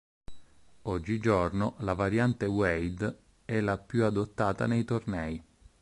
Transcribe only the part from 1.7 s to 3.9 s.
la variante Wade è la